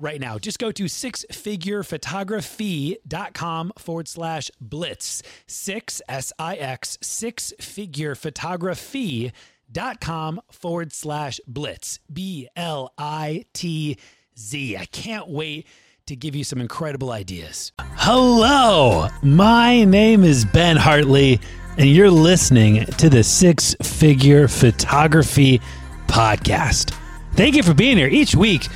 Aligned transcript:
right 0.00 0.20
now. 0.20 0.38
Just 0.38 0.58
go 0.58 0.72
to 0.72 0.84
sixfigurephotography.com 0.84 3.72
forward 3.78 4.08
slash 4.08 4.50
blitz. 4.60 5.22
Six, 5.46 6.02
S 6.08 6.32
I 6.38 6.56
X, 6.56 6.98
six 7.02 7.52
figure 7.60 8.14
photography.com 8.14 10.40
forward 10.50 10.92
slash 10.92 11.40
blitz. 11.46 12.00
B 12.12 12.48
L 12.56 12.92
I 12.98 13.44
T 13.52 13.96
Z. 14.38 14.76
I 14.76 14.84
can't 14.86 15.28
wait 15.28 15.66
to 16.06 16.16
give 16.16 16.34
you 16.34 16.42
some 16.42 16.60
incredible 16.60 17.12
ideas. 17.12 17.70
Hello, 17.78 19.06
my 19.22 19.84
name 19.84 20.24
is 20.24 20.44
Ben 20.44 20.76
Hartley, 20.76 21.38
and 21.78 21.88
you're 21.88 22.10
listening 22.10 22.84
to 22.84 23.08
the 23.08 23.22
Six 23.22 23.76
Figure 23.80 24.48
Photography 24.48 25.60
Podcast. 26.08 26.92
Thank 27.34 27.54
you 27.54 27.62
for 27.62 27.74
being 27.74 27.96
here 27.96 28.08
each 28.08 28.34
week 28.34 28.66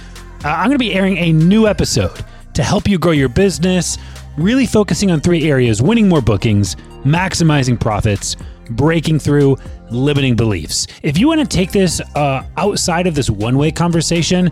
uh, 0.44 0.48
I'm 0.48 0.66
going 0.66 0.72
to 0.72 0.78
be 0.78 0.94
airing 0.94 1.16
a 1.18 1.32
new 1.32 1.66
episode 1.66 2.24
to 2.52 2.62
help 2.62 2.86
you 2.86 2.98
grow 2.98 3.12
your 3.12 3.30
business, 3.30 3.96
really 4.36 4.66
focusing 4.66 5.10
on 5.10 5.20
three 5.20 5.50
areas 5.50 5.80
winning 5.80 6.08
more 6.08 6.20
bookings, 6.20 6.76
maximizing 7.04 7.80
profits, 7.80 8.36
breaking 8.70 9.18
through 9.18 9.56
limiting 9.90 10.36
beliefs. 10.36 10.86
If 11.02 11.18
you 11.18 11.28
want 11.28 11.40
to 11.40 11.46
take 11.46 11.72
this 11.72 12.00
uh, 12.14 12.44
outside 12.56 13.06
of 13.06 13.14
this 13.14 13.30
one 13.30 13.56
way 13.56 13.70
conversation, 13.70 14.50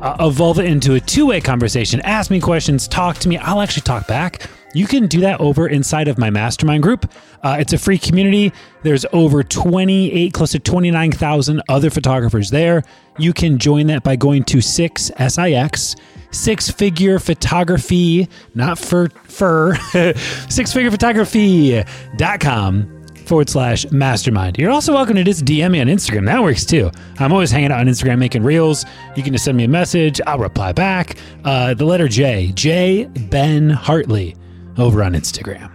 uh, 0.00 0.16
evolve 0.20 0.58
it 0.58 0.66
into 0.66 0.94
a 0.94 1.00
two 1.00 1.26
way 1.26 1.40
conversation, 1.40 2.00
ask 2.02 2.30
me 2.30 2.40
questions, 2.40 2.88
talk 2.88 3.18
to 3.18 3.28
me, 3.28 3.36
I'll 3.36 3.60
actually 3.60 3.82
talk 3.82 4.06
back. 4.06 4.48
You 4.74 4.86
can 4.86 5.06
do 5.06 5.20
that 5.20 5.40
over 5.40 5.68
inside 5.68 6.08
of 6.08 6.18
my 6.18 6.28
mastermind 6.30 6.82
group. 6.82 7.10
Uh, 7.42 7.56
it's 7.60 7.72
a 7.72 7.78
free 7.78 7.98
community. 7.98 8.52
There's 8.82 9.06
over 9.12 9.42
28, 9.42 10.32
close 10.32 10.52
to 10.52 10.58
29,000 10.58 11.62
other 11.68 11.90
photographers 11.90 12.50
there. 12.50 12.82
You 13.18 13.32
can 13.32 13.58
join 13.58 13.86
that 13.86 14.02
by 14.02 14.16
going 14.16 14.42
to 14.44 14.58
6SIX, 14.58 15.96
six 16.32 16.70
figure 16.70 17.18
photography, 17.20 18.28
not 18.54 18.78
for 18.78 19.08
fur, 19.24 19.76
six 20.48 20.72
figure 20.72 20.90
photography.com 20.90 22.90
forward 23.26 23.48
slash 23.48 23.90
mastermind. 23.90 24.58
You're 24.58 24.70
also 24.70 24.92
welcome 24.92 25.16
to 25.16 25.24
just 25.24 25.44
DM 25.44 25.70
me 25.70 25.80
on 25.80 25.86
Instagram. 25.86 26.26
That 26.26 26.42
works 26.42 26.66
too. 26.66 26.90
I'm 27.18 27.32
always 27.32 27.50
hanging 27.50 27.72
out 27.72 27.80
on 27.80 27.86
Instagram 27.86 28.18
making 28.18 28.42
reels. 28.42 28.84
You 29.16 29.22
can 29.22 29.32
just 29.32 29.44
send 29.44 29.56
me 29.56 29.64
a 29.64 29.68
message. 29.68 30.20
I'll 30.26 30.38
reply 30.38 30.72
back. 30.72 31.16
Uh, 31.44 31.74
the 31.74 31.84
letter 31.84 32.08
J, 32.08 32.52
J 32.54 33.04
Ben 33.04 33.70
Hartley 33.70 34.36
over 34.78 35.02
on 35.02 35.14
Instagram. 35.14 35.70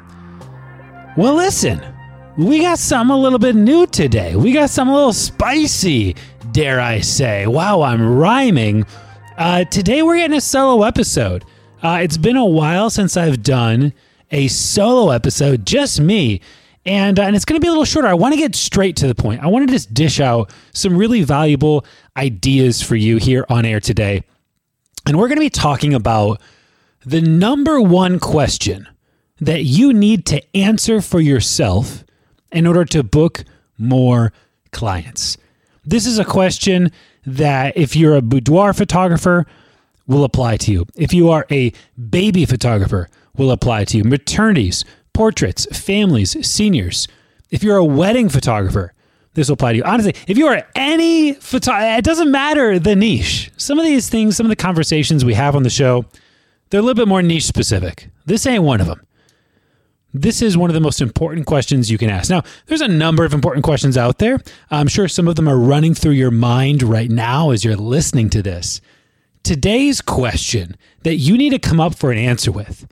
Well, 1.17 1.35
listen, 1.35 1.81
we 2.37 2.61
got 2.61 2.79
something 2.79 3.13
a 3.13 3.19
little 3.19 3.39
bit 3.39 3.55
new 3.55 3.85
today. 3.87 4.35
We 4.35 4.53
got 4.53 4.69
something 4.69 4.93
a 4.93 4.97
little 4.97 5.13
spicy, 5.13 6.15
dare 6.51 6.79
I 6.79 7.01
say. 7.01 7.47
Wow, 7.47 7.81
I'm 7.81 8.15
rhyming. 8.17 8.85
Uh, 9.37 9.65
today 9.65 10.03
we're 10.03 10.17
getting 10.17 10.37
a 10.37 10.41
solo 10.41 10.83
episode. 10.83 11.43
Uh, 11.81 11.99
it's 12.01 12.17
been 12.17 12.37
a 12.37 12.45
while 12.45 12.89
since 12.89 13.17
I've 13.17 13.43
done 13.43 13.93
a 14.31 14.47
solo 14.47 15.11
episode, 15.11 15.65
just 15.65 15.99
me. 15.99 16.41
And, 16.85 17.19
uh, 17.19 17.23
and 17.23 17.35
it's 17.35 17.45
going 17.45 17.59
to 17.59 17.63
be 17.63 17.67
a 17.67 17.71
little 17.71 17.85
shorter. 17.85 18.07
I 18.07 18.13
want 18.13 18.33
to 18.33 18.39
get 18.39 18.55
straight 18.55 18.95
to 18.97 19.07
the 19.07 19.15
point. 19.15 19.43
I 19.43 19.47
want 19.47 19.67
to 19.67 19.73
just 19.73 19.93
dish 19.93 20.19
out 20.19 20.51
some 20.73 20.97
really 20.97 21.23
valuable 21.23 21.85
ideas 22.15 22.81
for 22.81 22.95
you 22.95 23.17
here 23.17 23.45
on 23.49 23.65
air 23.65 23.79
today. 23.79 24.23
And 25.05 25.17
we're 25.17 25.27
going 25.27 25.37
to 25.37 25.41
be 25.41 25.49
talking 25.49 25.93
about 25.93 26.41
the 27.09 27.21
number 27.21 27.81
one 27.81 28.19
question 28.19 28.87
that 29.41 29.63
you 29.63 29.91
need 29.91 30.27
to 30.27 30.55
answer 30.55 31.01
for 31.01 31.19
yourself 31.19 32.03
in 32.51 32.67
order 32.67 32.85
to 32.85 33.01
book 33.01 33.43
more 33.79 34.31
clients. 34.71 35.35
This 35.83 36.05
is 36.05 36.19
a 36.19 36.25
question 36.25 36.91
that 37.25 37.75
if 37.75 37.95
you're 37.95 38.15
a 38.15 38.21
boudoir 38.21 38.73
photographer 38.73 39.47
will 40.05 40.23
apply 40.23 40.57
to 40.57 40.71
you. 40.71 40.85
If 40.95 41.11
you 41.11 41.31
are 41.31 41.47
a 41.49 41.73
baby 41.97 42.45
photographer 42.45 43.09
will 43.35 43.49
apply 43.49 43.85
to 43.85 43.97
you. 43.97 44.03
Maternities, 44.03 44.85
portraits, 45.11 45.65
families, 45.75 46.45
seniors. 46.47 47.07
If 47.49 47.63
you're 47.63 47.77
a 47.77 47.85
wedding 47.85 48.29
photographer, 48.29 48.93
this 49.33 49.47
will 49.47 49.55
apply 49.55 49.71
to 49.71 49.77
you. 49.77 49.83
Honestly, 49.83 50.13
if 50.27 50.37
you 50.37 50.45
are 50.45 50.63
any 50.75 51.33
photographer, 51.33 51.97
it 51.97 52.05
doesn't 52.05 52.29
matter 52.29 52.77
the 52.77 52.95
niche. 52.95 53.51
Some 53.57 53.79
of 53.79 53.85
these 53.85 54.09
things, 54.09 54.37
some 54.37 54.45
of 54.45 54.51
the 54.51 54.55
conversations 54.55 55.25
we 55.25 55.33
have 55.33 55.55
on 55.55 55.63
the 55.63 55.71
show, 55.71 56.05
they're 56.69 56.79
a 56.79 56.83
little 56.83 56.95
bit 56.95 57.07
more 57.07 57.21
niche 57.21 57.45
specific. 57.45 58.09
This 58.25 58.45
ain't 58.45 58.63
one 58.63 58.81
of 58.81 58.87
them. 58.87 59.05
This 60.13 60.41
is 60.41 60.57
one 60.57 60.69
of 60.69 60.73
the 60.73 60.79
most 60.79 61.01
important 61.01 61.45
questions 61.45 61.91
you 61.91 61.99
can 61.99 62.09
ask. 62.09 62.29
Now, 62.31 62.41
there's 62.65 62.81
a 62.81 62.87
number 62.87 63.25
of 63.25 63.33
important 63.33 63.63
questions 63.63 63.95
out 63.95 64.17
there. 64.17 64.39
I'm 64.71 64.87
sure 64.87 65.07
some 65.07 65.27
of 65.27 65.35
them 65.35 65.47
are 65.47 65.57
running 65.57 65.93
through 65.93 66.13
your 66.13 66.31
mind 66.31 66.81
right 66.81 67.11
now 67.11 67.51
as 67.51 67.63
you're 67.63 67.75
listening 67.75 68.29
to 68.31 68.41
this. 68.41 68.81
Today's 69.43 70.01
question 70.01 70.75
that 71.03 71.17
you 71.17 71.37
need 71.37 71.51
to 71.51 71.59
come 71.59 71.79
up 71.79 71.95
for 71.95 72.11
an 72.11 72.17
answer 72.17 72.51
with, 72.51 72.87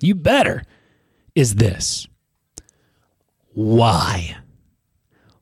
you 0.00 0.14
better, 0.14 0.62
is 1.34 1.56
this 1.56 2.06
Why? 3.52 4.36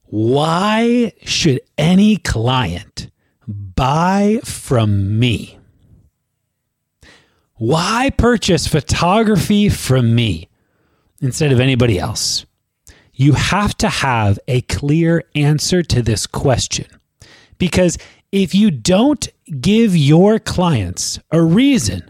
Why 0.05 1.12
should 1.25 1.60
any 1.76 2.16
client 2.16 3.10
buy 3.47 4.41
from 4.43 5.19
me? 5.19 5.57
Why 7.58 8.10
purchase 8.16 8.69
photography 8.69 9.69
from 9.69 10.14
me 10.14 10.48
instead 11.20 11.50
of 11.50 11.58
anybody 11.58 11.98
else? 11.98 12.46
You 13.12 13.32
have 13.32 13.76
to 13.78 13.88
have 13.88 14.38
a 14.46 14.60
clear 14.62 15.24
answer 15.34 15.82
to 15.82 16.00
this 16.00 16.24
question. 16.24 16.86
Because 17.58 17.98
if 18.30 18.54
you 18.54 18.70
don't 18.70 19.28
give 19.60 19.96
your 19.96 20.38
clients 20.38 21.19
a 21.32 21.42
reason 21.42 22.08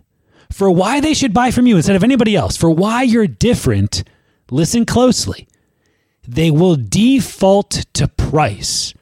for 0.53 0.71
why 0.71 1.01
they 1.01 1.15
should 1.15 1.33
buy 1.33 1.51
from 1.51 1.67
you 1.67 1.77
instead 1.77 1.97
of 1.97 2.05
anybody 2.05 2.37
else, 2.37 2.59
for 2.59 2.71
why 2.71 3.03
you're 3.03 3.27
different, 3.27 4.05
listen 4.51 4.85
closely. 4.85 5.49
They 6.27 6.51
will 6.51 6.77
default 6.77 7.87
to 7.95 8.07
price 8.07 8.93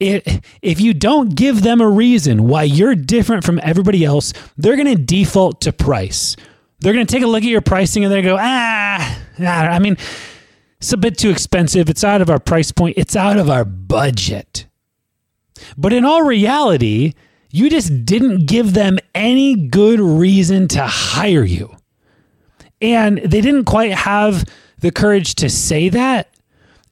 if 0.00 0.80
you 0.80 0.94
don't 0.94 1.34
give 1.34 1.62
them 1.62 1.80
a 1.80 1.88
reason 1.88 2.46
why 2.46 2.62
you're 2.62 2.94
different 2.94 3.44
from 3.44 3.60
everybody 3.62 4.04
else, 4.04 4.32
they're 4.56 4.76
going 4.76 4.96
to 4.96 5.02
default 5.02 5.60
to 5.62 5.72
price. 5.72 6.36
They're 6.80 6.92
going 6.92 7.06
to 7.06 7.12
take 7.12 7.24
a 7.24 7.26
look 7.26 7.42
at 7.42 7.48
your 7.48 7.60
pricing 7.60 8.04
and 8.04 8.14
to 8.14 8.22
go, 8.22 8.36
ah, 8.38 9.18
I 9.40 9.78
mean, 9.80 9.96
it's 10.78 10.92
a 10.92 10.96
bit 10.96 11.18
too 11.18 11.30
expensive. 11.30 11.90
It's 11.90 12.04
out 12.04 12.20
of 12.20 12.30
our 12.30 12.38
price 12.38 12.70
point. 12.70 12.96
It's 12.96 13.16
out 13.16 13.36
of 13.36 13.50
our 13.50 13.64
budget. 13.64 14.66
But 15.76 15.92
in 15.92 16.04
all 16.04 16.22
reality, 16.22 17.14
you 17.50 17.68
just 17.68 18.04
didn't 18.06 18.46
give 18.46 18.74
them 18.74 18.98
any 19.14 19.56
good 19.56 19.98
reason 19.98 20.68
to 20.68 20.86
hire 20.86 21.42
you. 21.42 21.74
And 22.80 23.18
they 23.18 23.40
didn't 23.40 23.64
quite 23.64 23.92
have 23.92 24.48
the 24.78 24.92
courage 24.92 25.34
to 25.36 25.48
say 25.48 25.88
that 25.88 26.32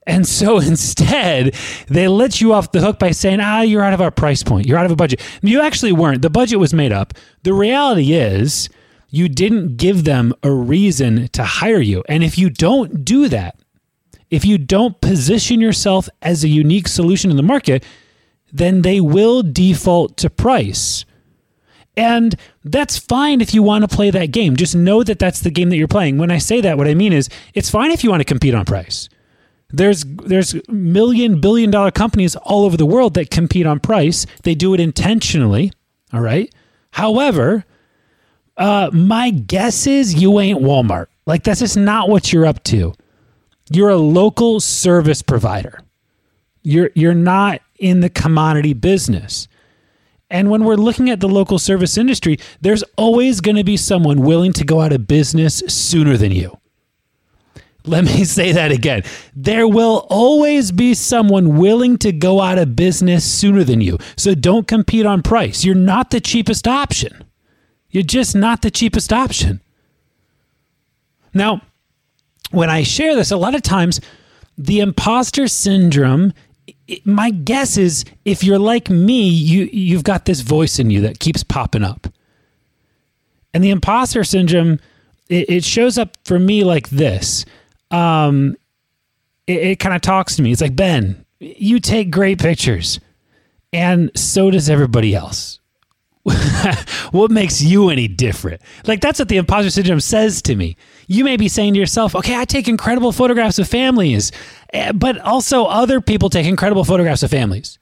and 0.07 0.25
so 0.25 0.57
instead, 0.59 1.53
they 1.87 2.07
let 2.07 2.41
you 2.41 2.53
off 2.53 2.71
the 2.71 2.81
hook 2.81 2.97
by 2.97 3.11
saying, 3.11 3.39
ah, 3.39 3.61
you're 3.61 3.83
out 3.83 3.93
of 3.93 4.01
our 4.01 4.11
price 4.11 4.41
point. 4.41 4.65
You're 4.65 4.77
out 4.77 4.85
of 4.85 4.91
a 4.91 4.95
budget. 4.95 5.21
You 5.43 5.61
actually 5.61 5.91
weren't. 5.91 6.21
The 6.21 6.29
budget 6.29 6.59
was 6.59 6.73
made 6.73 6.91
up. 6.91 7.13
The 7.43 7.53
reality 7.53 8.13
is, 8.13 8.69
you 9.09 9.29
didn't 9.29 9.77
give 9.77 10.03
them 10.03 10.33
a 10.43 10.51
reason 10.51 11.27
to 11.29 11.43
hire 11.43 11.79
you. 11.79 12.03
And 12.09 12.23
if 12.23 12.37
you 12.37 12.49
don't 12.49 13.05
do 13.05 13.29
that, 13.29 13.59
if 14.29 14.43
you 14.43 14.57
don't 14.57 14.99
position 14.99 15.61
yourself 15.61 16.09
as 16.21 16.43
a 16.43 16.49
unique 16.49 16.87
solution 16.87 17.31
in 17.31 17.37
the 17.37 17.43
market, 17.43 17.85
then 18.51 18.81
they 18.81 18.99
will 18.99 19.43
default 19.43 20.17
to 20.17 20.29
price. 20.29 21.05
And 21.95 22.35
that's 22.63 22.97
fine 22.97 23.41
if 23.41 23.53
you 23.53 23.63
want 23.63 23.89
to 23.89 23.95
play 23.95 24.11
that 24.11 24.31
game. 24.31 24.55
Just 24.55 24.75
know 24.75 25.03
that 25.03 25.19
that's 25.19 25.39
the 25.39 25.49
game 25.49 25.69
that 25.69 25.77
you're 25.77 25.87
playing. 25.87 26.17
When 26.17 26.29
I 26.29 26.37
say 26.37 26.61
that, 26.61 26.77
what 26.77 26.87
I 26.87 26.93
mean 26.93 27.13
is 27.13 27.29
it's 27.53 27.69
fine 27.69 27.91
if 27.91 28.03
you 28.03 28.09
want 28.09 28.19
to 28.21 28.25
compete 28.25 28.53
on 28.53 28.65
price. 28.65 29.09
There's 29.69 30.03
there's 30.05 30.55
million 30.69 31.41
billion 31.41 31.71
dollar 31.71 31.91
companies 31.91 32.35
all 32.37 32.65
over 32.65 32.77
the 32.77 32.85
world 32.85 33.15
that 33.15 33.29
compete 33.29 33.65
on 33.65 33.79
price. 33.79 34.25
They 34.43 34.55
do 34.55 34.73
it 34.73 34.79
intentionally. 34.79 35.73
All 36.13 36.21
right. 36.21 36.53
However, 36.91 37.65
uh, 38.57 38.89
my 38.91 39.29
guess 39.29 39.85
is 39.87 40.15
you 40.15 40.39
ain't 40.39 40.61
Walmart. 40.61 41.07
Like, 41.25 41.43
that's 41.43 41.59
just 41.59 41.77
not 41.77 42.09
what 42.09 42.33
you're 42.33 42.45
up 42.45 42.63
to. 42.65 42.93
You're 43.69 43.89
a 43.89 43.97
local 43.97 44.59
service 44.59 45.21
provider. 45.21 45.79
You're, 46.63 46.89
you're 46.95 47.13
not 47.13 47.61
in 47.77 47.99
the 47.99 48.09
commodity 48.09 48.73
business. 48.73 49.47
And 50.29 50.49
when 50.49 50.63
we're 50.63 50.75
looking 50.75 51.09
at 51.09 51.19
the 51.19 51.29
local 51.29 51.59
service 51.59 51.97
industry, 51.97 52.39
there's 52.61 52.83
always 52.97 53.39
going 53.41 53.55
to 53.57 53.63
be 53.63 53.77
someone 53.77 54.21
willing 54.21 54.53
to 54.53 54.65
go 54.65 54.81
out 54.81 54.91
of 54.91 55.07
business 55.07 55.59
sooner 55.67 56.17
than 56.17 56.31
you. 56.31 56.57
Let 57.87 58.03
me 58.03 58.23
say 58.25 58.51
that 58.51 58.71
again. 58.71 59.03
There 59.35 59.67
will 59.67 60.05
always 60.09 60.71
be 60.71 60.93
someone 60.93 61.57
willing 61.57 61.97
to 61.99 62.11
go 62.11 62.41
out 62.41 62.57
of 62.57 62.75
business 62.75 63.25
sooner 63.25 63.63
than 63.63 63.81
you. 63.81 63.97
So 64.15 64.35
don't 64.35 64.67
compete 64.67 65.05
on 65.05 65.21
price. 65.23 65.63
You're 65.63 65.75
not 65.75 66.11
the 66.11 66.21
cheapest 66.21 66.67
option. 66.67 67.23
You're 67.89 68.03
just 68.03 68.35
not 68.35 68.61
the 68.61 68.71
cheapest 68.71 69.13
option. 69.13 69.61
Now, 71.33 71.61
when 72.51 72.69
I 72.69 72.83
share 72.83 73.15
this, 73.15 73.31
a 73.31 73.37
lot 73.37 73.55
of 73.55 73.61
times 73.61 74.01
the 74.57 74.79
imposter 74.79 75.47
syndrome 75.47 76.33
my 77.03 77.31
guess 77.31 77.77
is 77.77 78.05
if 78.25 78.43
you're 78.43 78.59
like 78.59 78.89
me, 78.89 79.27
you 79.27 79.69
you've 79.71 80.03
got 80.03 80.25
this 80.25 80.41
voice 80.41 80.79
in 80.79 80.89
you 80.89 81.01
that 81.01 81.19
keeps 81.19 81.43
popping 81.43 81.83
up. 81.83 82.07
And 83.53 83.63
the 83.63 83.71
imposter 83.71 84.23
syndrome, 84.23 84.79
it, 85.29 85.49
it 85.49 85.63
shows 85.63 85.97
up 85.97 86.17
for 86.25 86.39
me 86.39 86.63
like 86.63 86.89
this. 86.89 87.45
Um, 87.91 88.55
it, 89.45 89.61
it 89.61 89.79
kind 89.79 89.95
of 89.95 90.01
talks 90.01 90.35
to 90.35 90.41
me. 90.41 90.51
It's 90.51 90.61
like 90.61 90.75
Ben, 90.75 91.25
you 91.39 91.79
take 91.79 92.11
great 92.11 92.39
pictures, 92.39 92.99
and 93.73 94.11
so 94.15 94.51
does 94.51 94.69
everybody 94.69 95.15
else. 95.15 95.59
what 97.11 97.31
makes 97.31 97.61
you 97.61 97.89
any 97.89 98.07
different? 98.07 98.61
Like 98.85 98.99
that's 98.99 99.19
what 99.19 99.29
the 99.29 99.37
imposter 99.37 99.69
syndrome 99.69 100.01
says 100.01 100.41
to 100.43 100.55
me. 100.55 100.75
You 101.07 101.23
may 101.23 101.37
be 101.37 101.47
saying 101.47 101.73
to 101.73 101.79
yourself, 101.79 102.15
"Okay, 102.15 102.37
I 102.37 102.43
take 102.43 102.67
incredible 102.67 103.13
photographs 103.13 103.59
of 103.59 103.67
families, 103.67 104.31
eh, 104.73 104.91
but 104.91 105.17
also 105.19 105.65
other 105.65 106.01
people 106.01 106.29
take 106.29 106.45
incredible 106.45 106.83
photographs 106.83 107.23
of 107.23 107.31
families." 107.31 107.79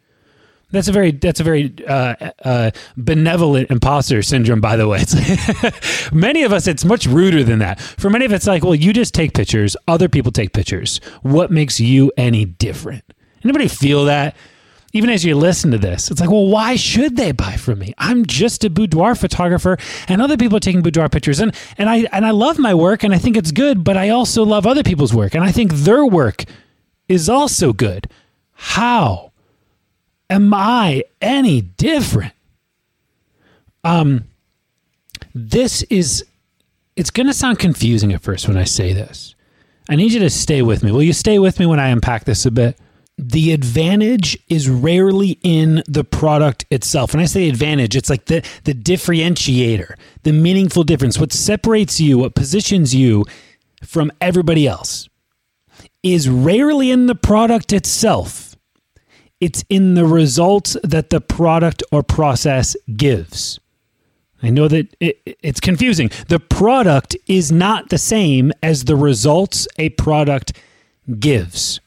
That's 0.71 0.88
a 0.88 0.91
very 0.91 1.12
that's 1.12 1.39
a 1.39 1.44
very 1.44 1.73
uh, 1.88 2.31
uh, 2.44 2.71
benevolent 2.97 3.71
imposter 3.71 4.21
syndrome, 4.21 4.62
by 4.62 4.75
the 4.75 4.88
way. 4.88 5.03
Many 6.13 6.44
of 6.44 6.51
us, 6.51 6.67
it's 6.67 6.83
much 6.83 7.06
ruder 7.06 7.44
than 7.44 7.59
that. 7.59 7.79
For 7.79 8.09
many 8.09 8.25
of 8.25 8.31
us, 8.31 8.38
it's 8.38 8.47
like, 8.47 8.63
well, 8.63 8.75
you 8.75 8.91
just 8.91 9.13
take 9.13 9.33
pictures. 9.33 9.77
Other 9.88 10.09
people 10.09 10.31
take 10.31 10.53
pictures. 10.53 11.00
What 11.21 11.51
makes 11.51 11.79
you 11.79 12.12
any 12.17 12.45
different? 12.45 13.03
Anybody 13.44 13.67
feel 13.67 14.06
that? 14.06 14.35
even 14.95 15.09
as 15.09 15.25
you 15.25 15.35
listen 15.35 15.71
to 15.71 15.77
this, 15.77 16.09
it's 16.09 16.21
like, 16.21 16.31
well, 16.31 16.47
why 16.47 16.77
should 16.77 17.17
they 17.17 17.33
buy 17.33 17.57
from 17.57 17.79
me? 17.79 17.94
I'm 17.97 18.25
just 18.25 18.63
a 18.63 18.69
boudoir 18.69 19.13
photographer, 19.13 19.77
and 20.07 20.21
other 20.21 20.38
people 20.38 20.56
are 20.56 20.62
taking 20.62 20.81
boudoir 20.81 21.09
pictures, 21.09 21.41
and 21.41 21.53
and 21.77 21.89
I 21.89 22.07
and 22.13 22.25
I 22.25 22.31
love 22.31 22.57
my 22.57 22.73
work, 22.73 23.03
and 23.03 23.13
I 23.13 23.17
think 23.17 23.35
it's 23.35 23.51
good, 23.51 23.83
but 23.83 23.97
I 23.97 24.07
also 24.07 24.45
love 24.45 24.65
other 24.65 24.83
people's 24.83 25.13
work, 25.13 25.35
and 25.35 25.44
I 25.44 25.51
think 25.51 25.73
their 25.73 26.06
work 26.06 26.45
is 27.09 27.27
also 27.27 27.73
good. 27.73 28.07
How 28.53 29.33
am 30.36 30.54
I 30.54 31.04
any 31.22 31.62
different? 31.62 32.34
Um, 33.84 34.26
this 35.34 35.84
is 35.84 36.26
it's 36.96 37.10
going 37.10 37.28
to 37.28 37.34
sound 37.34 37.60
confusing 37.60 38.14
at 38.14 38.22
first 38.22 38.48
when 38.48 38.58
I 38.58 38.64
say 38.64 38.94
this. 38.94 39.36
I 39.90 39.96
need 39.96 40.14
you 40.14 40.20
to 40.20 40.30
stay 40.30 40.62
with 40.62 40.84
me. 40.84 40.92
Will 40.92 41.04
you 41.04 41.14
stay 41.14 41.40
with 41.40 41.60
me 41.60 41.66
when 41.66 41.80
I 41.80 41.90
unpack 41.90 42.26
this 42.26 42.46
a 42.46 42.52
bit? 42.52 42.78
the 43.18 43.54
advantage 43.54 44.38
is 44.50 44.70
rarely 44.70 45.40
in 45.42 45.82
the 45.88 46.04
product 46.04 46.66
itself. 46.70 47.14
When 47.14 47.24
I 47.24 47.28
say 47.28 47.48
advantage, 47.48 47.96
it's 47.96 48.10
like 48.10 48.26
the, 48.26 48.46
the 48.66 48.74
differentiator, 48.74 49.96
the 50.24 50.34
meaningful 50.34 50.84
difference, 50.84 51.18
what 51.18 51.32
separates 51.32 52.00
you, 52.00 52.18
what 52.18 52.36
positions 52.36 52.94
you 52.94 53.24
from 53.84 54.12
everybody 54.20 54.68
else 54.68 55.08
is 56.04 56.28
rarely 56.28 56.92
in 56.92 57.06
the 57.06 57.16
product 57.16 57.72
itself. 57.72 58.44
It's 59.40 59.64
in 59.70 59.96
the 59.96 60.06
results 60.06 60.78
that 60.84 61.10
the 61.10 61.22
product 61.22 61.84
or 61.92 62.04
process 62.04 62.76
gives. 62.96 63.60
I 64.42 64.50
know 64.50 64.68
that 64.68 64.96
it, 65.00 65.22
it's 65.26 65.60
confusing. 65.60 66.12
The 66.28 66.40
product 66.40 67.16
is 67.28 67.52
not 67.52 67.90
the 67.90 67.98
same 67.98 68.52
as 68.62 68.86
the 68.86 68.96
results 68.96 69.68
a 69.78 69.90
product 69.90 70.54
gives. 71.20 71.80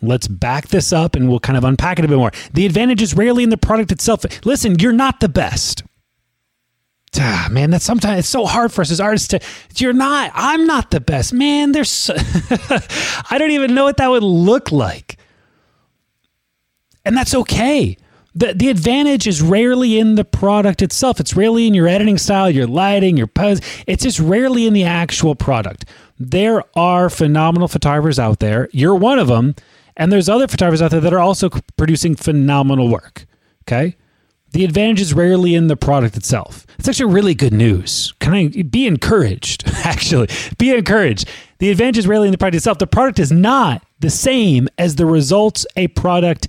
Let's 0.00 0.28
back 0.28 0.68
this 0.68 0.92
up 0.92 1.16
and 1.16 1.28
we'll 1.28 1.40
kind 1.40 1.56
of 1.56 1.64
unpack 1.64 1.98
it 1.98 2.04
a 2.04 2.08
bit 2.08 2.16
more. 2.16 2.30
The 2.52 2.66
advantage 2.66 3.02
is 3.02 3.14
rarely 3.14 3.42
in 3.42 3.50
the 3.50 3.56
product 3.56 3.90
itself. 3.90 4.24
Listen, 4.44 4.78
you're 4.78 4.92
not 4.92 5.20
the 5.20 5.28
best. 5.28 5.82
Ah, 7.18 7.48
man, 7.50 7.70
that's 7.70 7.84
sometimes 7.84 8.20
it's 8.20 8.28
so 8.28 8.44
hard 8.46 8.72
for 8.72 8.82
us 8.82 8.90
as 8.90 9.00
artists 9.00 9.28
to. 9.28 9.40
You're 9.76 9.92
not. 9.92 10.30
I'm 10.34 10.66
not 10.66 10.90
the 10.90 11.00
best, 11.00 11.32
man. 11.32 11.72
There's. 11.72 11.90
So, 11.90 12.14
I 13.30 13.38
don't 13.38 13.50
even 13.50 13.74
know 13.74 13.84
what 13.84 13.96
that 13.96 14.08
would 14.08 14.22
look 14.22 14.70
like, 14.70 15.07
and 17.04 17.16
that's 17.16 17.34
okay. 17.34 17.96
the 18.34 18.54
The 18.54 18.68
advantage 18.68 19.26
is 19.26 19.42
rarely 19.42 19.98
in 19.98 20.14
the 20.14 20.24
product 20.24 20.82
itself. 20.82 21.20
It's 21.20 21.34
rarely 21.34 21.66
in 21.66 21.74
your 21.74 21.88
editing 21.88 22.18
style, 22.18 22.50
your 22.50 22.66
lighting, 22.66 23.16
your 23.16 23.26
pose. 23.26 23.60
It's 23.86 24.02
just 24.02 24.20
rarely 24.20 24.66
in 24.66 24.72
the 24.72 24.84
actual 24.84 25.34
product. 25.34 25.84
There 26.18 26.64
are 26.76 27.10
phenomenal 27.10 27.68
photographers 27.68 28.18
out 28.18 28.40
there. 28.40 28.68
You're 28.72 28.94
one 28.94 29.18
of 29.18 29.28
them 29.28 29.54
and 29.98 30.12
there's 30.12 30.28
other 30.28 30.46
photographers 30.46 30.80
out 30.80 30.92
there 30.92 31.00
that 31.00 31.12
are 31.12 31.18
also 31.18 31.50
producing 31.76 32.14
phenomenal 32.14 32.88
work. 32.88 33.26
Okay. 33.66 33.96
The 34.52 34.64
advantage 34.64 35.00
is 35.02 35.12
rarely 35.12 35.54
in 35.54 35.66
the 35.66 35.76
product 35.76 36.16
itself. 36.16 36.66
It's 36.78 36.88
actually 36.88 37.12
really 37.12 37.34
good 37.34 37.52
news. 37.52 38.14
Can 38.20 38.32
I 38.32 38.48
be 38.48 38.86
encouraged? 38.86 39.64
Actually, 39.84 40.28
be 40.56 40.70
encouraged. 40.70 41.28
The 41.58 41.70
advantage 41.70 41.98
is 41.98 42.06
rarely 42.06 42.28
in 42.28 42.32
the 42.32 42.38
product 42.38 42.56
itself. 42.56 42.78
The 42.78 42.86
product 42.86 43.18
is 43.18 43.30
not 43.30 43.82
the 44.00 44.08
same 44.08 44.68
as 44.78 44.96
the 44.96 45.04
results 45.04 45.66
a 45.76 45.88
product 45.88 46.48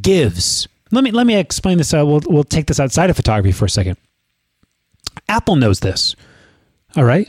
gives. 0.00 0.68
Let 0.90 1.04
me 1.04 1.10
let 1.10 1.26
me 1.26 1.36
explain 1.36 1.78
this. 1.78 1.94
Uh, 1.94 2.04
we'll 2.04 2.22
we'll 2.26 2.44
take 2.44 2.66
this 2.66 2.80
outside 2.80 3.10
of 3.10 3.16
photography 3.16 3.52
for 3.52 3.66
a 3.66 3.70
second. 3.70 3.96
Apple 5.28 5.56
knows 5.56 5.80
this. 5.80 6.16
All 6.96 7.04
right. 7.04 7.28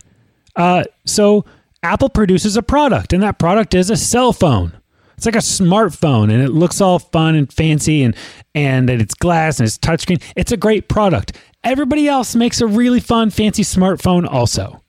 Uh, 0.56 0.84
so 1.06 1.46
Apple 1.84 2.10
produces 2.10 2.58
a 2.58 2.64
product, 2.64 3.14
and 3.14 3.22
that 3.24 3.40
product 3.40 3.74
is 3.74 3.90
a 3.90 3.98
cell 3.98 4.34
phone 4.34 4.74
it's 5.22 5.26
like 5.28 5.36
a 5.36 5.38
smartphone 5.38 6.34
and 6.34 6.42
it 6.42 6.50
looks 6.50 6.82
all 6.82 6.98
fun 6.98 7.36
and 7.36 7.54
fancy 7.54 8.02
and 8.02 8.16
and 8.56 8.90
it's 8.90 9.14
glass 9.14 9.60
and 9.60 9.68
it's 9.68 9.78
touchscreen. 9.78 10.20
It's 10.36 10.52
a 10.52 10.58
great 10.58 10.90
product. 10.90 11.38
Everybody 11.64 12.08
else 12.08 12.34
makes 12.34 12.60
a 12.60 12.66
really 12.66 13.00
fun, 13.00 13.30
fancy 13.30 13.62
smartphone 13.62 14.28
also. 14.28 14.82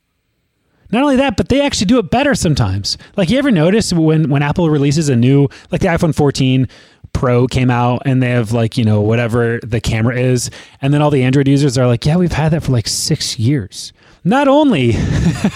Not 0.90 1.02
only 1.02 1.16
that, 1.16 1.36
but 1.36 1.50
they 1.50 1.60
actually 1.60 1.84
do 1.84 1.98
it 1.98 2.10
better 2.10 2.34
sometimes. 2.34 2.96
Like 3.14 3.28
you 3.28 3.38
ever 3.38 3.50
notice 3.50 3.92
when 3.92 4.30
when 4.30 4.40
Apple 4.40 4.70
releases 4.70 5.10
a 5.10 5.16
new 5.16 5.48
like 5.70 5.82
the 5.82 5.88
iPhone 5.88 6.14
14 6.14 6.66
Pro 7.12 7.46
came 7.46 7.70
out 7.70 8.02
and 8.04 8.22
they 8.22 8.30
have 8.30 8.52
like, 8.52 8.76
you 8.76 8.84
know, 8.84 9.00
whatever 9.00 9.60
the 9.62 9.80
camera 9.80 10.18
is, 10.18 10.50
and 10.80 10.92
then 10.92 11.02
all 11.02 11.10
the 11.10 11.22
Android 11.22 11.48
users 11.48 11.78
are 11.78 11.86
like, 11.86 12.04
"Yeah, 12.04 12.16
we've 12.16 12.32
had 12.32 12.52
that 12.52 12.62
for 12.62 12.72
like 12.72 12.88
6 12.88 13.38
years." 13.38 13.92
Not 14.24 14.48
only 14.48 14.94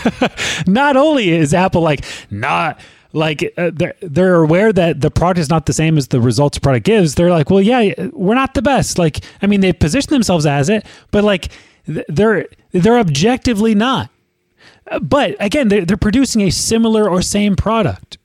not 0.66 0.96
only 0.96 1.30
is 1.30 1.54
Apple 1.54 1.82
like 1.82 2.04
not 2.30 2.80
like 3.12 3.52
uh, 3.56 3.70
they're, 3.72 3.94
they're 4.00 4.42
aware 4.42 4.72
that 4.72 5.00
the 5.00 5.10
product 5.10 5.38
is 5.38 5.48
not 5.48 5.66
the 5.66 5.72
same 5.72 5.96
as 5.96 6.08
the 6.08 6.20
results 6.20 6.58
product 6.58 6.84
gives. 6.84 7.14
They're 7.14 7.30
like 7.30 7.48
well 7.50 7.62
yeah 7.62 8.08
we're 8.12 8.34
not 8.34 8.54
the 8.54 8.62
best. 8.62 8.98
Like 8.98 9.24
i 9.40 9.46
mean 9.46 9.60
they 9.60 9.72
position 9.72 10.10
themselves 10.10 10.46
as 10.46 10.68
it 10.68 10.84
but 11.10 11.22
like 11.24 11.50
they're 11.86 12.46
they're 12.72 12.98
objectively 12.98 13.74
not. 13.74 14.10
Uh, 14.90 14.98
but 14.98 15.36
again 15.38 15.68
they're, 15.68 15.84
they're 15.84 15.96
producing 15.96 16.42
a 16.42 16.50
similar 16.50 17.08
or 17.08 17.22
same 17.22 17.54
product. 17.54 18.18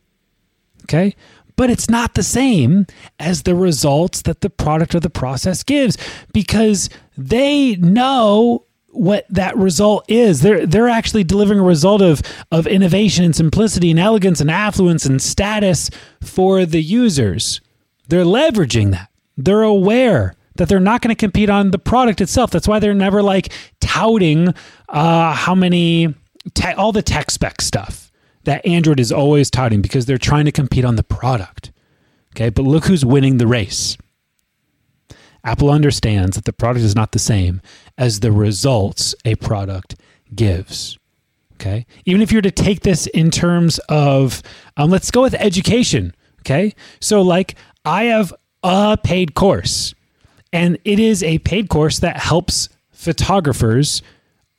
Okay 0.84 1.16
but 1.62 1.70
it's 1.70 1.92
not 1.92 2.16
the 2.16 2.24
same 2.24 2.88
as 3.20 3.44
the 3.44 3.54
results 3.54 4.24
that 4.24 4.42
the 4.42 4.50
product 4.50 4.96
or 4.96 5.00
the 5.00 5.12
process 5.12 5.62
gives 5.62 5.96
because 6.34 6.90
they 7.16 7.76
know 7.76 8.66
what 8.88 9.28
that 9.30 9.56
result 9.56 10.04
is. 10.08 10.42
They're 10.42 10.66
they're 10.66 10.90
actually 10.90 11.24
delivering 11.24 11.60
a 11.60 11.64
result 11.64 12.02
of 12.02 12.24
of 12.52 12.66
innovation 12.66 13.24
and 13.24 13.36
simplicity 13.36 13.92
and 13.92 14.00
elegance 14.00 14.42
and 14.42 14.50
affluence 14.50 15.06
and 15.06 15.22
status 15.22 15.92
for 16.20 16.66
the 16.66 16.82
users. 16.82 17.62
They're 18.08 18.26
leveraging 18.26 18.90
that. 18.94 19.12
They're 19.38 19.62
aware 19.62 20.34
that 20.56 20.68
they're 20.68 20.80
not 20.80 21.04
going 21.04 21.16
to 21.16 21.20
compete 21.20 21.52
on 21.52 21.70
the 21.70 21.78
product 21.78 22.22
itself. 22.22 22.50
That's 22.50 22.68
why 22.68 22.80
they're 22.80 22.96
never 22.96 23.22
like 23.22 23.54
touting 23.80 24.56
uh, 24.90 25.34
how 25.34 25.54
many 25.54 26.16
te- 26.56 26.74
all 26.74 26.92
the 26.92 27.04
tech 27.04 27.30
spec 27.30 27.62
stuff 27.62 28.01
that 28.46 28.66
Android 28.66 29.00
is 29.00 29.12
always 29.12 29.50
touting 29.50 29.82
because 29.82 30.06
they're 30.06 30.18
trying 30.18 30.46
to 30.46 30.52
compete 30.52 30.86
on 30.86 30.96
the 30.96 31.04
product. 31.04 31.72
Okay, 32.36 32.50
but 32.50 32.64
look 32.64 32.86
who's 32.86 33.06
winning 33.06 33.38
the 33.38 33.48
race. 33.48 33.98
Apple 35.44 35.70
understands 35.72 36.36
that 36.36 36.46
the 36.46 36.54
product 36.54 36.86
is 36.86 36.96
not 36.96 37.12
the 37.12 37.20
same 37.20 37.62
as 37.98 38.20
the 38.20 38.32
results 38.32 39.16
a 39.26 39.36
product 39.36 39.96
gives. 40.36 40.98
Okay. 41.56 41.86
Even 42.06 42.22
if 42.22 42.32
you're 42.32 42.42
to 42.42 42.52
take 42.52 42.82
this 42.82 43.08
in 43.08 43.32
terms 43.32 43.80
of, 43.90 44.42
um, 44.78 44.90
let's 44.90 45.12
go 45.12 45.22
with 45.22 45.36
education. 45.36 46.14
Okay. 46.40 46.74
So, 47.00 47.22
like, 47.22 47.56
I 47.86 48.06
have 48.06 48.34
a 48.64 48.98
paid 49.04 49.36
course 49.36 49.94
And 50.54 50.78
it 50.84 51.00
is 51.00 51.24
a 51.24 51.40
paid 51.40 51.70
course 51.70 52.00
that 52.00 52.18
helps 52.18 52.70
photographers 52.92 54.02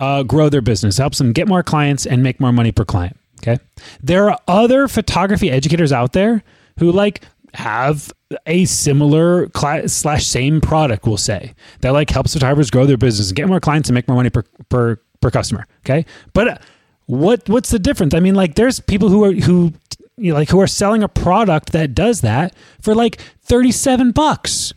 uh, 0.01 0.23
grow 0.23 0.49
their 0.49 0.63
business, 0.63 0.99
helps 0.99 1.19
them 1.19 1.33
get 1.33 1.47
more 1.49 1.63
clients 1.63 2.07
and 2.07 2.23
make 2.23 2.41
more 2.41 2.53
money 2.53 2.73
per 2.73 2.85
client. 2.85 3.17
Okay. 3.43 3.63
There 4.03 4.31
are 4.31 4.39
other 4.47 4.87
photography 4.89 5.51
educators 5.51 5.93
out 5.93 6.13
there 6.13 6.45
who 6.79 6.93
like 6.93 7.25
have 7.55 8.13
a 8.47 8.65
similar 8.65 9.49
class 9.49 9.93
slash 9.93 10.27
same 10.27 10.61
product, 10.61 11.07
we'll 11.07 11.17
say, 11.17 11.55
that 11.81 11.91
like 11.91 12.11
helps 12.11 12.33
photographers 12.33 12.71
grow 12.71 12.87
their 12.87 12.97
business 12.97 13.29
and 13.29 13.37
get 13.37 13.49
more 13.49 13.61
clients 13.61 13.89
and 13.89 13.95
make 13.95 14.09
more 14.09 14.17
money 14.17 14.31
per, 14.31 14.45
per, 14.69 14.97
per 15.21 15.31
customer. 15.31 15.67
Okay. 15.81 16.07
But 16.33 16.49
uh, 16.49 16.59
what, 17.07 17.49
what's 17.49 17.71
the 17.71 17.79
difference? 17.79 18.15
I 18.15 18.21
mean, 18.21 18.35
like 18.35 18.55
there's 18.55 18.81
people 18.81 19.09
who 19.09 19.25
are, 19.25 19.33
who, 19.33 19.73
you 20.17 20.33
know, 20.33 20.39
like 20.39 20.49
who 20.49 20.61
are 20.61 20.67
selling 20.67 21.03
a 21.03 21.09
product 21.09 21.73
that 21.73 21.95
does 21.95 22.21
that 22.21 22.55
for 22.81 22.95
like 22.95 23.21
37 23.43 24.13
bucks. 24.13 24.73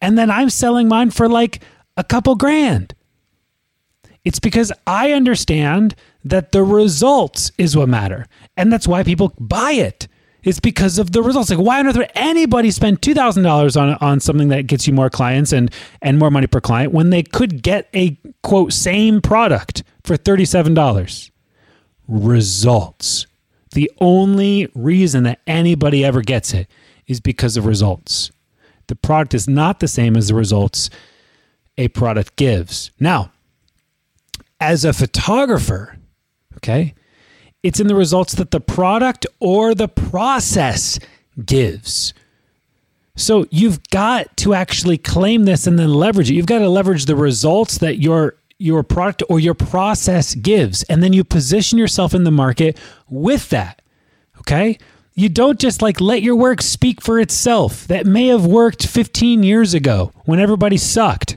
And 0.00 0.16
then 0.16 0.30
I'm 0.30 0.50
selling 0.50 0.88
mine 0.88 1.10
for 1.10 1.28
like 1.28 1.62
a 1.96 2.04
couple 2.04 2.36
grand. 2.36 2.94
It's 4.24 4.38
because 4.38 4.72
I 4.86 5.12
understand 5.12 5.94
that 6.24 6.52
the 6.52 6.62
results 6.62 7.50
is 7.58 7.76
what 7.76 7.88
matter. 7.88 8.26
And 8.56 8.72
that's 8.72 8.86
why 8.88 9.02
people 9.02 9.32
buy 9.38 9.72
it. 9.72 10.08
It's 10.42 10.60
because 10.60 10.98
of 10.98 11.12
the 11.12 11.22
results. 11.22 11.50
Like, 11.50 11.58
why 11.58 11.80
on 11.80 11.86
earth 11.86 11.96
would 11.98 12.10
anybody 12.14 12.70
spend 12.70 13.02
two 13.02 13.12
thousand 13.12 13.42
dollars 13.42 13.76
on 13.76 13.94
on 14.00 14.20
something 14.20 14.48
that 14.48 14.66
gets 14.66 14.86
you 14.86 14.94
more 14.94 15.10
clients 15.10 15.52
and 15.52 15.70
and 16.00 16.18
more 16.18 16.30
money 16.30 16.46
per 16.46 16.60
client 16.60 16.92
when 16.92 17.10
they 17.10 17.22
could 17.22 17.62
get 17.62 17.90
a 17.94 18.18
quote 18.42 18.72
same 18.72 19.20
product 19.20 19.82
for 20.02 20.16
thirty 20.16 20.46
seven 20.46 20.72
dollars? 20.72 21.30
Results. 22.08 23.26
The 23.72 23.90
only 24.00 24.70
reason 24.74 25.24
that 25.24 25.40
anybody 25.46 26.04
ever 26.04 26.22
gets 26.22 26.54
it 26.54 26.68
is 27.06 27.20
because 27.20 27.58
of 27.58 27.66
results. 27.66 28.30
The 28.86 28.96
product 28.96 29.34
is 29.34 29.46
not 29.46 29.80
the 29.80 29.88
same 29.88 30.16
as 30.16 30.28
the 30.28 30.34
results 30.34 30.88
a 31.76 31.88
product 31.88 32.36
gives. 32.36 32.90
Now, 32.98 33.30
as 34.58 34.84
a 34.84 34.92
photographer, 34.92 35.96
okay, 36.62 36.94
it's 37.62 37.80
in 37.80 37.88
the 37.88 37.94
results 37.94 38.34
that 38.34 38.50
the 38.50 38.60
product 38.60 39.26
or 39.40 39.74
the 39.74 39.88
process 39.88 40.98
gives. 41.44 42.14
So 43.16 43.46
you've 43.50 43.82
got 43.90 44.36
to 44.38 44.54
actually 44.54 44.96
claim 44.96 45.44
this 45.44 45.66
and 45.66 45.78
then 45.78 45.92
leverage 45.92 46.30
it. 46.30 46.34
You've 46.34 46.46
got 46.46 46.60
to 46.60 46.68
leverage 46.68 47.04
the 47.04 47.16
results 47.16 47.78
that 47.78 47.98
your 47.98 48.36
your 48.58 48.82
product 48.82 49.22
or 49.30 49.40
your 49.40 49.54
process 49.54 50.34
gives 50.34 50.82
and 50.82 51.02
then 51.02 51.14
you 51.14 51.24
position 51.24 51.78
yourself 51.78 52.12
in 52.12 52.24
the 52.24 52.30
market 52.30 52.78
with 53.08 53.48
that. 53.48 53.80
Okay? 54.38 54.78
You 55.14 55.30
don't 55.30 55.58
just 55.58 55.80
like 55.80 56.00
let 56.00 56.22
your 56.22 56.36
work 56.36 56.60
speak 56.60 57.00
for 57.00 57.18
itself. 57.18 57.86
That 57.86 58.06
may 58.06 58.26
have 58.26 58.44
worked 58.44 58.86
15 58.86 59.42
years 59.42 59.72
ago 59.72 60.12
when 60.24 60.40
everybody 60.40 60.76
sucked. 60.76 61.36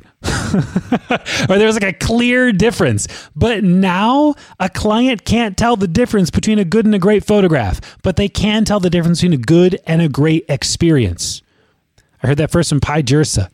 or 1.49 1.57
there 1.57 1.67
was 1.67 1.75
like 1.75 1.83
a 1.83 1.93
clear 1.93 2.51
difference. 2.51 3.07
But 3.35 3.63
now 3.63 4.35
a 4.59 4.69
client 4.69 5.25
can't 5.25 5.57
tell 5.57 5.75
the 5.75 5.87
difference 5.87 6.29
between 6.29 6.59
a 6.59 6.65
good 6.65 6.85
and 6.85 6.95
a 6.95 6.99
great 6.99 7.23
photograph, 7.23 7.79
but 8.03 8.15
they 8.15 8.29
can 8.29 8.65
tell 8.65 8.79
the 8.79 8.89
difference 8.89 9.21
between 9.21 9.39
a 9.39 9.43
good 9.43 9.79
and 9.85 10.01
a 10.01 10.09
great 10.09 10.45
experience. 10.49 11.41
I 12.21 12.27
heard 12.27 12.37
that 12.37 12.51
first 12.51 12.69
from 12.69 12.79
Pye 12.79 13.01
Jirsa. 13.01 13.49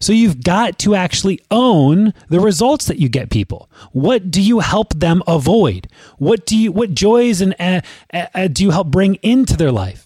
So 0.00 0.12
you've 0.12 0.42
got 0.42 0.78
to 0.80 0.94
actually 0.94 1.40
own 1.50 2.12
the 2.28 2.40
results 2.40 2.86
that 2.86 2.98
you 2.98 3.08
get 3.08 3.30
people. 3.30 3.70
What 3.92 4.30
do 4.30 4.42
you 4.42 4.60
help 4.60 4.92
them 4.94 5.22
avoid? 5.26 5.88
What 6.18 6.46
do 6.46 6.56
you 6.56 6.72
what 6.72 6.94
joys 6.94 7.40
and 7.40 7.54
uh, 7.58 7.80
uh, 8.12 8.48
do 8.48 8.64
you 8.64 8.70
help 8.70 8.88
bring 8.88 9.14
into 9.16 9.56
their 9.56 9.72
life? 9.72 10.03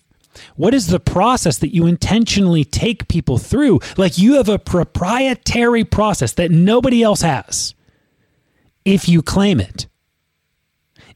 What 0.57 0.75
is 0.75 0.89
the 0.89 1.01
process 1.01 1.59
that 1.59 1.75
you 1.75 1.87
intentionally 1.87 2.65
take 2.65 3.09
people 3.09 3.39
through? 3.39 3.81
Like 3.97 4.19
you 4.19 4.35
have 4.35 4.49
a 4.49 4.59
proprietary 4.59 5.85
process 5.85 6.33
that 6.35 6.51
nobody 6.51 7.03
else 7.03 7.23
has. 7.23 7.75
If 8.85 9.09
you 9.09 9.23
claim 9.23 9.61
it. 9.61 9.87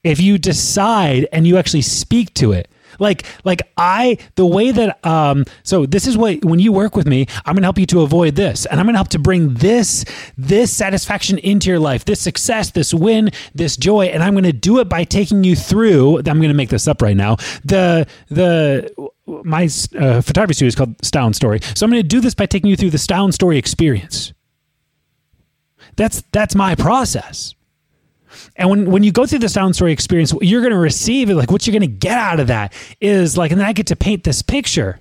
If 0.02 0.20
you 0.20 0.38
decide 0.38 1.28
and 1.32 1.46
you 1.46 1.56
actually 1.56 1.82
speak 1.82 2.34
to 2.34 2.52
it 2.52 2.68
like 2.98 3.26
like 3.44 3.62
I 3.76 4.18
the 4.34 4.46
way 4.46 4.70
that 4.70 5.04
um 5.06 5.44
so 5.62 5.86
this 5.86 6.06
is 6.06 6.16
what 6.16 6.44
when 6.44 6.58
you 6.58 6.72
work 6.72 6.96
with 6.96 7.06
me, 7.06 7.26
I'm 7.44 7.54
going 7.54 7.62
to 7.62 7.66
help 7.66 7.78
you 7.78 7.86
to 7.86 8.02
avoid 8.02 8.34
this 8.36 8.66
and 8.66 8.80
I'm 8.80 8.86
going 8.86 8.94
to 8.94 8.98
help 8.98 9.08
to 9.08 9.18
bring 9.18 9.54
this 9.54 10.04
this 10.36 10.72
satisfaction 10.72 11.38
into 11.38 11.68
your 11.70 11.78
life, 11.78 12.04
this 12.04 12.20
success, 12.20 12.70
this 12.70 12.92
win, 12.92 13.30
this 13.54 13.76
joy 13.76 14.06
and 14.06 14.22
I'm 14.22 14.34
going 14.34 14.44
to 14.44 14.52
do 14.52 14.80
it 14.80 14.88
by 14.88 15.04
taking 15.04 15.44
you 15.44 15.56
through 15.56 16.18
I'm 16.18 16.38
going 16.38 16.48
to 16.48 16.54
make 16.54 16.70
this 16.70 16.88
up 16.88 17.02
right 17.02 17.16
now. 17.16 17.36
The 17.64 18.06
the 18.28 18.90
my 19.26 19.64
uh, 19.98 20.20
photography 20.20 20.54
studio 20.54 20.68
is 20.68 20.74
called 20.74 20.96
and 21.14 21.36
Story. 21.36 21.60
So 21.74 21.84
I'm 21.84 21.90
going 21.90 22.02
to 22.02 22.08
do 22.08 22.20
this 22.20 22.34
by 22.34 22.46
taking 22.46 22.70
you 22.70 22.76
through 22.76 22.90
the 22.90 23.06
and 23.10 23.34
Story 23.34 23.58
experience. 23.58 24.32
That's 25.96 26.22
that's 26.32 26.54
my 26.54 26.74
process. 26.74 27.54
And 28.56 28.70
when, 28.70 28.90
when 28.90 29.02
you 29.02 29.12
go 29.12 29.26
through 29.26 29.40
the 29.40 29.48
sound 29.48 29.74
story 29.74 29.92
experience, 29.92 30.32
what 30.32 30.46
you're 30.46 30.60
going 30.60 30.72
to 30.72 30.78
receive, 30.78 31.28
like 31.30 31.50
what 31.50 31.66
you're 31.66 31.72
going 31.72 31.88
to 31.90 31.96
get 31.96 32.18
out 32.18 32.40
of 32.40 32.46
that 32.48 32.72
is 33.00 33.36
like, 33.36 33.50
and 33.50 33.60
then 33.60 33.66
I 33.66 33.72
get 33.72 33.86
to 33.88 33.96
paint 33.96 34.24
this 34.24 34.42
picture. 34.42 35.00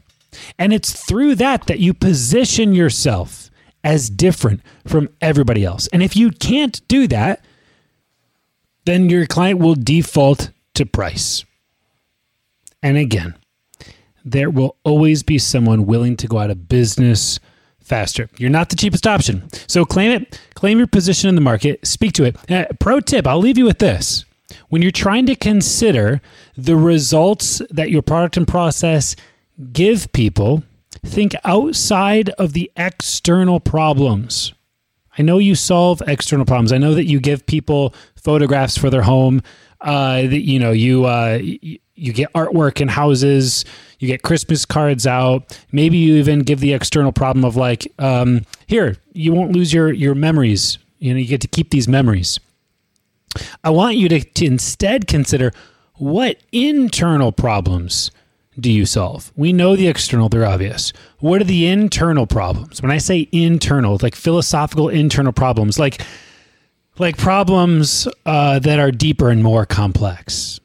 And 0.57 0.73
it's 0.73 1.05
through 1.05 1.35
that 1.35 1.67
that 1.67 1.79
you 1.79 1.93
position 1.93 2.73
yourself 2.73 3.49
as 3.83 4.09
different 4.09 4.61
from 4.87 5.09
everybody 5.21 5.65
else. 5.65 5.87
And 5.87 6.03
if 6.03 6.15
you 6.15 6.31
can't 6.31 6.85
do 6.87 7.07
that, 7.07 7.43
then 8.85 9.09
your 9.09 9.25
client 9.25 9.59
will 9.59 9.75
default 9.75 10.51
to 10.75 10.85
price. 10.85 11.45
And 12.83 12.97
again, 12.97 13.35
there 14.23 14.49
will 14.49 14.75
always 14.83 15.23
be 15.23 15.37
someone 15.37 15.85
willing 15.85 16.15
to 16.17 16.27
go 16.27 16.37
out 16.37 16.49
of 16.49 16.67
business 16.67 17.39
faster. 17.91 18.29
You're 18.37 18.49
not 18.49 18.69
the 18.69 18.77
cheapest 18.77 19.05
option. 19.05 19.49
So 19.67 19.83
claim 19.83 20.11
it, 20.11 20.39
claim 20.55 20.77
your 20.77 20.87
position 20.87 21.27
in 21.27 21.35
the 21.35 21.41
market, 21.41 21.85
speak 21.85 22.13
to 22.13 22.23
it. 22.23 22.37
Uh, 22.49 22.65
pro 22.79 23.01
tip 23.01 23.27
I'll 23.27 23.39
leave 23.39 23.57
you 23.57 23.65
with 23.65 23.79
this. 23.79 24.23
When 24.69 24.81
you're 24.81 24.91
trying 24.91 25.25
to 25.25 25.35
consider 25.35 26.21
the 26.55 26.77
results 26.77 27.61
that 27.69 27.91
your 27.91 28.01
product 28.01 28.37
and 28.37 28.47
process 28.47 29.17
give 29.73 30.11
people, 30.13 30.63
think 31.05 31.35
outside 31.43 32.29
of 32.31 32.53
the 32.53 32.71
external 32.77 33.59
problems. 33.59 34.53
I 35.17 35.21
know 35.21 35.37
you 35.37 35.55
solve 35.55 36.01
external 36.07 36.45
problems. 36.45 36.71
I 36.71 36.77
know 36.77 36.93
that 36.93 37.07
you 37.07 37.19
give 37.19 37.45
people 37.45 37.93
photographs 38.15 38.77
for 38.77 38.89
their 38.89 39.01
home. 39.01 39.41
Uh, 39.81 40.21
that 40.21 40.45
you 40.45 40.59
know 40.59 40.71
you 40.71 41.05
uh, 41.05 41.39
you 42.01 42.13
get 42.13 42.31
artwork 42.33 42.81
in 42.81 42.87
houses 42.87 43.65
you 44.01 44.07
get 44.07 44.23
Christmas 44.23 44.65
cards 44.65 45.05
out. 45.05 45.57
Maybe 45.71 45.97
you 45.97 46.15
even 46.15 46.39
give 46.39 46.59
the 46.59 46.73
external 46.73 47.11
problem 47.11 47.45
of 47.45 47.55
like, 47.55 47.87
um, 47.99 48.47
here, 48.65 48.97
you 49.13 49.31
won't 49.31 49.51
lose 49.51 49.71
your 49.71 49.93
your 49.93 50.15
memories. 50.15 50.79
You 50.97 51.13
know, 51.13 51.19
you 51.19 51.27
get 51.27 51.41
to 51.41 51.47
keep 51.47 51.69
these 51.69 51.87
memories. 51.87 52.39
I 53.63 53.69
want 53.69 53.97
you 53.97 54.09
to, 54.09 54.19
to 54.19 54.45
instead 54.45 55.07
consider 55.07 55.53
what 55.95 56.37
internal 56.51 57.31
problems 57.31 58.11
do 58.59 58.71
you 58.71 58.85
solve? 58.85 59.31
We 59.35 59.53
know 59.53 59.75
the 59.75 59.87
external, 59.87 60.29
they're 60.29 60.45
obvious. 60.45 60.91
What 61.19 61.39
are 61.39 61.45
the 61.45 61.67
internal 61.67 62.27
problems? 62.27 62.81
When 62.81 62.91
I 62.91 62.97
say 62.97 63.29
internal, 63.31 63.97
like 64.01 64.15
philosophical 64.15 64.89
internal 64.89 65.31
problems, 65.31 65.77
like 65.77 66.01
like 66.97 67.17
problems 67.17 68.07
uh, 68.25 68.59
that 68.59 68.79
are 68.79 68.91
deeper 68.91 69.29
and 69.29 69.43
more 69.43 69.65
complex. 69.67 70.59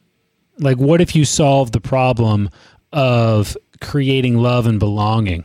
Like, 0.58 0.78
what 0.78 1.00
if 1.00 1.14
you 1.14 1.24
solve 1.24 1.72
the 1.72 1.80
problem 1.80 2.50
of 2.92 3.56
creating 3.80 4.38
love 4.38 4.66
and 4.66 4.78
belonging 4.78 5.44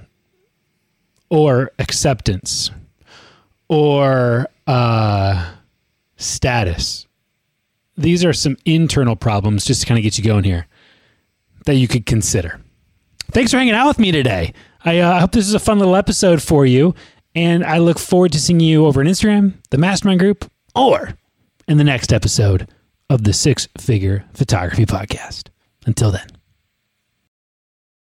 or 1.30 1.72
acceptance 1.80 2.72
or 3.68 4.48
uh, 4.68 5.54
status. 6.18 7.08
These 7.98 8.24
are 8.26 8.34
some 8.34 8.58
internal 8.66 9.16
problems 9.16 9.66
just 9.66 9.82
to 9.82 9.88
kind 9.88 9.98
of 9.98 10.04
get 10.04 10.18
you 10.18 10.24
going 10.24 10.44
here 10.44 10.68
that 11.66 11.76
you 11.76 11.88
could 11.88 12.06
consider. 12.06 12.60
Thanks 13.32 13.52
for 13.52 13.58
hanging 13.58 13.74
out 13.74 13.88
with 13.88 14.00
me 14.00 14.12
today. 14.12 14.54
I 14.84 15.00
uh, 15.00 15.20
hope 15.20 15.32
this 15.32 15.48
is 15.48 15.54
a 15.54 15.60
fun 15.60 15.80
little 15.80 15.96
episode 15.96 16.42
for 16.42 16.66
you. 16.66 16.96
And 17.34 17.64
I 17.64 17.78
look 17.78 17.98
forward 17.98 18.34
to 18.34 18.40
seeing 18.40 18.60
you 18.60 18.86
over 18.86 19.00
on 19.00 19.08
Instagram, 19.08 19.54
the 19.70 19.78
Mastermind 19.78 20.20
Group, 20.20 20.52
or 20.76 21.14
in 21.68 21.78
the 21.78 21.84
next 21.84 22.12
episode 22.12 22.68
of 23.12 23.26
the 23.26 23.34
Six 23.34 23.68
Figure 23.78 24.24
Photography 24.34 24.86
Podcast. 24.86 25.50
Until 25.86 26.12
then. 26.12 26.28